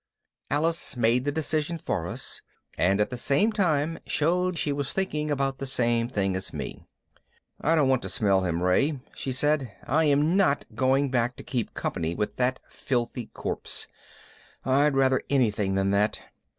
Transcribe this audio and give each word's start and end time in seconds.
_Alice 0.49 0.97
made 0.97 1.25
the 1.25 1.31
decision 1.31 1.77
for 1.77 2.07
us 2.07 2.41
and 2.75 2.99
at 2.99 3.11
the 3.11 3.17
same 3.17 3.51
time 3.51 3.99
showed 4.07 4.57
she 4.57 4.71
was 4.71 4.93
thinking 4.93 5.29
about 5.29 5.59
the 5.59 5.67
same 5.67 6.09
thing 6.09 6.35
as 6.35 6.51
me. 6.51 6.87
"I 7.61 7.75
don't 7.75 7.87
want 7.87 8.01
to 8.01 8.05
have 8.07 8.11
to 8.13 8.17
smell 8.17 8.41
him, 8.41 8.63
Ray," 8.63 8.99
she 9.13 9.31
said. 9.31 9.71
"I 9.85 10.05
am 10.05 10.35
not 10.35 10.65
going 10.73 11.11
back 11.11 11.35
to 11.35 11.43
keep 11.43 11.75
company 11.75 12.15
with 12.15 12.37
that 12.37 12.59
filthy 12.67 13.27
corpse. 13.27 13.85
I'd 14.65 14.95
rather 14.95 15.21
anything 15.29 15.75
than 15.75 15.91
that." 15.91 16.19